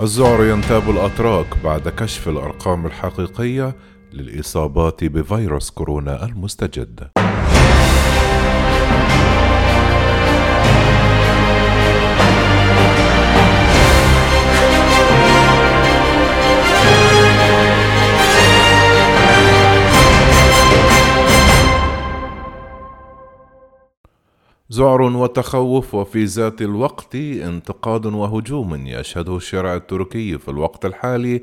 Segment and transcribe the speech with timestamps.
[0.00, 3.76] الذعر ينتاب الأتراك بعد كشف الأرقام الحقيقية
[4.12, 7.15] للإصابات بفيروس كورونا المستجد.
[24.76, 31.42] ذعر وتخوف وفي ذات الوقت انتقاد وهجوم يشهده الشارع التركي في الوقت الحالي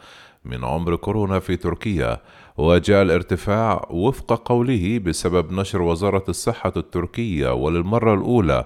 [0.46, 2.22] من عمر كورونا في تركيا
[2.58, 8.66] وجاء الارتفاع وفق قوله بسبب نشر وزارة الصحة التركية وللمرة الأولى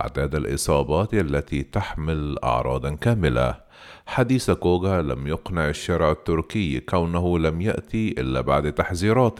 [0.00, 3.67] أعداد الإصابات التي تحمل أعراضا كاملة.
[4.06, 9.38] حديث كوغا لم يقنع الشارع التركي كونه لم يأتي إلا بعد تحذيرات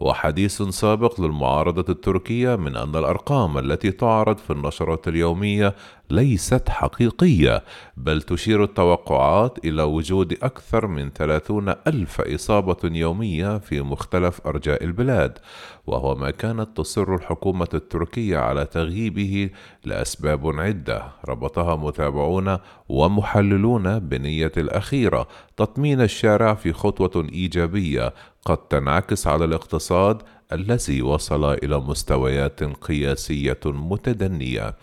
[0.00, 5.74] وحديث سابق للمعارضة التركية من أن الأرقام التي تعرض في النشرات اليومية
[6.10, 7.64] ليست حقيقية
[7.96, 15.38] بل تشير التوقعات إلى وجود أكثر من 30 ألف إصابة يومية في مختلف أرجاء البلاد
[15.86, 19.50] وهو ما كانت تصر الحكومة التركية على تغييبه
[19.84, 25.28] لأسباب عدة ربطها متابعون ومحللون بنية الأخيرة.
[25.56, 28.14] تطمين الشارع في خطوة إيجابية.
[28.44, 30.22] قد تنعكس على الاقتصاد
[30.52, 34.74] الذي وصل إلى مستويات قياسية متدنية.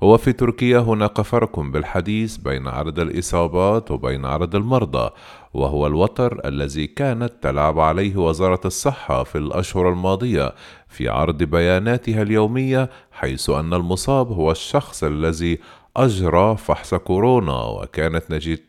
[0.00, 5.10] وفي تركيا هناك فرق بالحديث بين عدد الإصابات وبين عدد المرضى
[5.54, 10.54] وهو الوتر الذي كانت تلعب عليه وزارة الصحة في الأشهر الماضية
[10.88, 15.58] في عرض بياناتها اليومية حيث أن المصاب هو الشخص الذي
[15.96, 18.24] أجرى فحص كورونا وكانت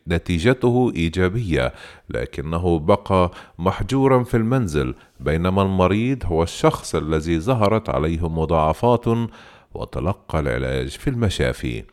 [0.07, 1.73] نتيجته إيجابية
[2.09, 9.05] لكنه بقى محجورا في المنزل بينما المريض هو الشخص الذي ظهرت عليه مضاعفات
[9.73, 11.83] وتلقى العلاج في المشافي.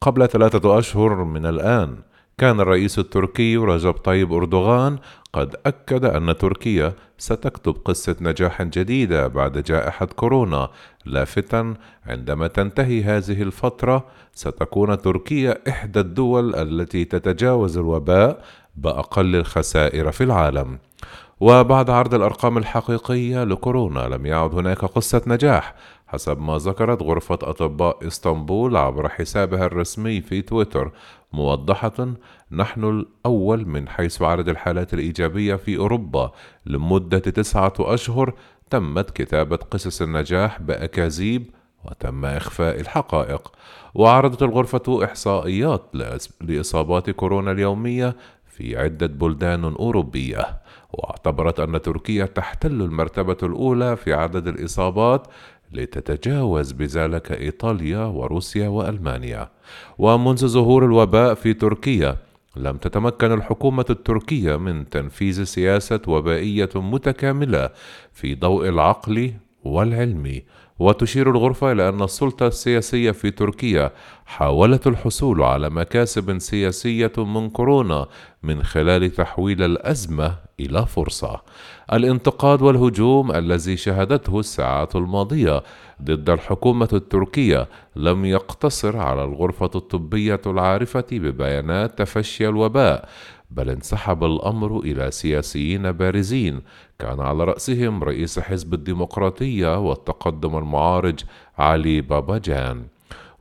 [0.00, 1.96] قبل ثلاثة أشهر من الآن
[2.38, 4.98] كان الرئيس التركي رجب طيب أردوغان
[5.32, 10.68] قد أكد أن تركيا ستكتب قصة نجاح جديدة بعد جائحة كورونا
[11.06, 11.74] لافتا
[12.06, 18.44] عندما تنتهي هذه الفترة ستكون تركيا إحدى الدول التي تتجاوز الوباء
[18.76, 20.78] بأقل الخسائر في العالم.
[21.40, 25.74] وبعد عرض الأرقام الحقيقية لكورونا لم يعد هناك قصة نجاح.
[26.14, 30.92] حسب ما ذكرت غرفة أطباء إسطنبول عبر حسابها الرسمي في تويتر
[31.32, 32.14] موضحة
[32.52, 36.32] نحن الأول من حيث عدد الحالات الإيجابية في أوروبا.
[36.66, 38.34] لمدة تسعة أشهر
[38.70, 41.50] تمت كتابة قصص النجاح بأكاذيب
[41.84, 43.52] وتم إخفاء الحقائق.
[43.94, 45.82] وعرضت الغرفة إحصائيات
[46.40, 50.64] لإصابات كورونا اليومية في عدة بلدان أوروبية.
[50.98, 55.26] واعتبرت أن تركيا تحتل المرتبة الأولى في عدد الإصابات
[55.74, 59.50] لتتجاوز بذلك إيطاليا وروسيا وألمانيا.
[59.98, 62.16] ومنذ ظهور الوباء في تركيا
[62.56, 67.70] لم تتمكن الحكومة التركية من تنفيذ سياسة وبائية متكاملة
[68.12, 69.32] في ضوء العقل
[69.64, 70.40] والعلم.
[70.78, 73.92] وتشير الغرفة إلى أن السلطة السياسية في تركيا
[74.26, 78.06] حاولت الحصول على مكاسب سياسية من كورونا
[78.42, 81.40] من خلال تحويل الأزمة إلى فرصة.
[81.92, 85.62] الانتقاد والهجوم الذي شهدته الساعات الماضية
[86.02, 93.08] ضد الحكومة التركية لم يقتصر على الغرفة الطبية العارفة ببيانات تفشي الوباء
[93.56, 96.60] بل انسحب الأمر إلى سياسيين بارزين.
[96.98, 101.20] كان على رأسهم رئيس حزب الديمقراطية والتقدم المعارج
[101.58, 102.84] علي باباجان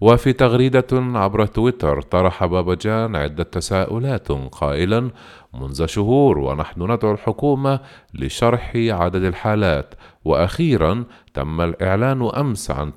[0.01, 5.09] وفي تغريدة عبر تويتر طرح باباجان عدة تساؤلات قائلا
[5.53, 7.79] منذ شهور ونحن ندعو الحكومة
[8.13, 9.95] لشرح عدد الحالات.
[10.25, 12.95] وأخيرا تم الإعلان أمس عن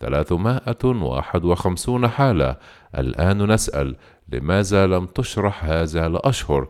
[0.00, 2.56] 28351 حالة
[2.98, 3.96] الآن نسأل
[4.28, 6.68] لماذا لم تشرح هذا لأشهر؟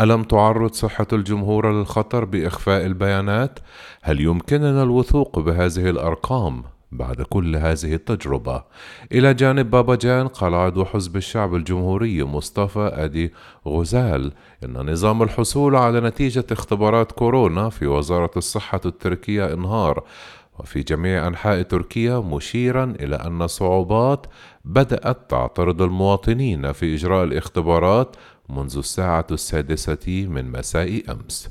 [0.00, 3.58] ألم تعرض صحة الجمهور للخطر بإخفاء البيانات؟
[4.02, 6.62] هل يمكننا الوثوق بهذه الأرقام؟
[6.92, 8.64] بعد كل هذه التجربة
[9.12, 13.32] إلى جانب بابا جان قال عضو حزب الشعب الجمهوري مصطفى أدي
[13.68, 14.32] غزال
[14.64, 20.04] إن نظام الحصول على نتيجة اختبارات كورونا في وزارة الصحة التركية إنهار
[20.58, 24.26] وفي جميع أنحاء تركيا مشيرا إلى أن صعوبات
[24.64, 28.16] بدأت تعترض المواطنين في إجراء الاختبارات
[28.48, 31.48] منذ الساعة السادسة من مساء أمس.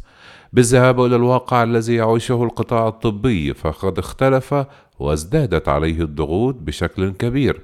[0.53, 4.65] بالذهاب إلى الواقع الذي يعيشه القطاع الطبي فقد اختلف
[4.99, 7.61] وازدادت عليه الضغوط بشكل كبير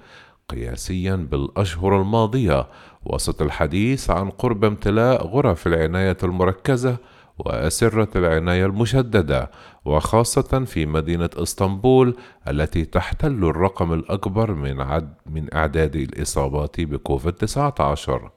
[0.50, 2.68] قياسيا بالأشهر الماضية
[3.06, 6.98] وسط الحديث عن قرب امتلاء غرف العناية المركزة
[7.46, 9.52] وأسرة العناية المشددة
[9.86, 12.16] وخاصة في مدينة إسطنبول
[12.48, 18.32] التي تحتل الرقم الأكبر من عد من أعداد الإصابات بكوفيد 19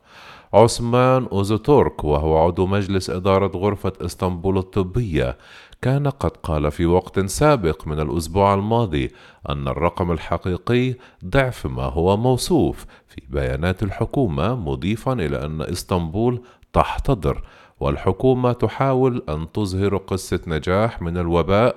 [0.55, 5.37] عثمان أوزوتورك وهو عضو مجلس إدارة غرفة إسطنبول الطبية
[5.83, 9.11] كان قد قال في وقت سابق من الأسبوع الماضي
[9.49, 16.43] أن الرقم الحقيقي ضعف ما هو موصوف في بيانات الحكومة مضيفا إلى أن إسطنبول
[16.73, 17.43] تحتضر
[17.84, 21.76] والحكومة تحاول أن تظهر قصة نجاح من الوباء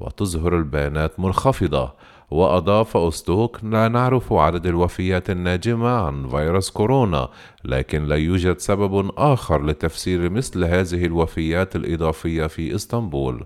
[0.00, 1.92] وتظهر البيانات منخفضة.
[2.30, 7.28] وأضاف أوستوك لا نعرف عدد الوفيات الناجمة عن فيروس كورونا
[7.64, 13.44] لكن لا يوجد سبب آخر لتفسير مثل هذه الوفيات الإضافية في إسطنبول.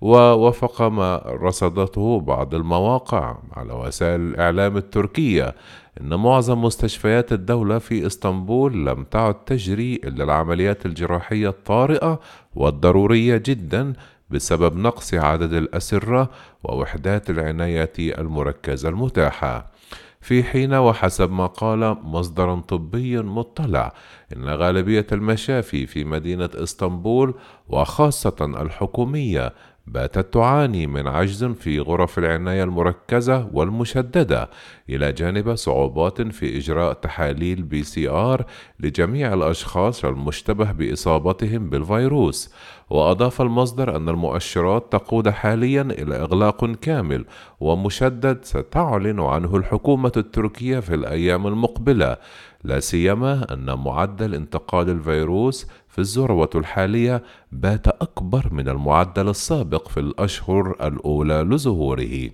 [0.00, 5.54] ووفق ما رصدته بعض المواقع على وسائل الإعلام التركية
[6.00, 12.20] إن معظم مستشفيات الدولة في إسطنبول لم تعد تجري إلا العمليات الجراحية الطارئة
[12.54, 13.92] والضرورية جدا
[14.30, 16.30] بسبب نقص عدد الأسرة
[16.64, 19.72] ووحدات العناية المركزة المتاحة.
[20.20, 23.92] في حين وحسب ما قال مصدر طبي مطلع
[24.36, 27.34] إن غالبية المشافي في مدينة إسطنبول
[27.68, 29.52] وخاصة الحكومية
[29.86, 34.50] باتت تعاني من عجز في غرف العناية المركزة والمشددة
[34.90, 38.44] إلى جانب صعوبات في إجراء تحاليل PCR
[38.80, 42.54] لجميع الأشخاص المشتبه بإصابتهم بالفيروس
[42.90, 47.24] وأضاف المصدر أن المؤشرات تقود حاليا إلى إغلاق كامل
[47.60, 52.16] ومشدد ستعلن عنه الحكومة التركية في الأيام المقبلة.
[52.64, 57.22] لا سيما أن معدل انتقال الفيروس في الذروة الحالية
[57.52, 62.30] بات أكبر من المعدل السابق في الأشهر الأولى لظهوره.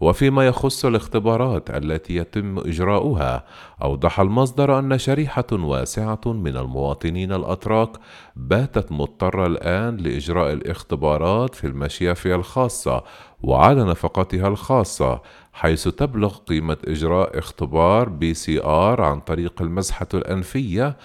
[0.00, 3.44] وفيما يخص الاختبارات التي يتم إجراؤها
[3.82, 7.90] أوضح المصدر أن شريحة واسعة من المواطنين الأتراك
[8.36, 13.04] باتت مضطره الآن لإجراء الاختبارات في المشافي الخاصة
[13.42, 15.20] وعلى نفقتها الخاصة
[15.54, 20.96] حيث تبلغ قيمة إجراء اختبار PCR عن طريق المسحة الأنفية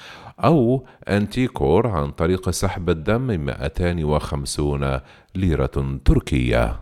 [0.43, 4.99] أو أنتيكور عن طريق سحب الدم 250
[5.35, 6.81] ليرة تركية.